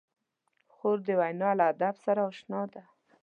[0.73, 2.83] خور د وینا له ادب سره اشنا ده.